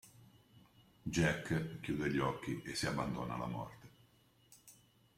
Jack, 1.05 1.77
chiude 1.79 2.09
gli 2.09 2.17
occhi 2.17 2.59
e 2.63 2.73
si 2.73 2.87
abbandona 2.87 3.35
alla 3.35 3.45
morte. 3.45 3.89